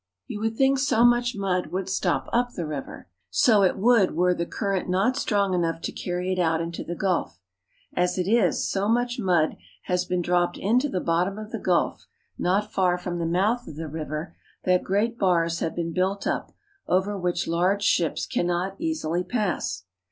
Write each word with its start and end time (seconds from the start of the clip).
You 0.25 0.39
would 0.39 0.57
think 0.57 0.79
so 0.79 1.05
much 1.05 1.35
mud 1.35 1.67
would 1.67 1.87
stop 1.87 2.27
up 2.33 2.53
the 2.53 2.65
river. 2.65 3.07
So 3.29 3.61
it 3.61 3.77
would 3.77 4.15
were 4.15 4.33
the 4.33 4.47
current 4.47 4.89
not 4.89 5.15
strong 5.15 5.53
enough 5.53 5.79
to 5.81 5.91
carry 5.91 6.33
it 6.33 6.39
out 6.39 6.59
into 6.59 6.83
the 6.83 6.95
gulf. 6.95 7.39
As 7.93 8.17
it 8.17 8.27
is, 8.27 8.67
so 8.67 8.89
much 8.89 9.19
mud 9.19 9.57
has 9.83 10.05
been 10.05 10.23
dropped 10.23 10.57
into 10.57 10.89
the 10.89 10.99
bottom 11.01 11.37
of 11.37 11.51
the 11.51 11.59
gulf, 11.59 12.07
not 12.39 12.71
far 12.73 12.97
from 12.97 13.19
the 13.19 13.27
mouth 13.27 13.67
of 13.67 13.75
the 13.75 13.87
river, 13.87 14.35
that 14.63 14.83
great 14.83 15.19
bars 15.19 15.59
have 15.59 15.75
been 15.75 15.93
built 15.93 16.25
up, 16.25 16.51
over 16.87 17.15
which 17.15 17.47
large 17.47 17.83
ships 17.83 18.25
cannot 18.25 18.75
easily 18.81 19.23
pass. 19.23 19.83